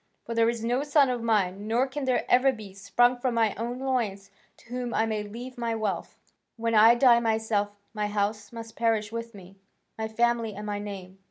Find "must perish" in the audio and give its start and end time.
8.51-9.11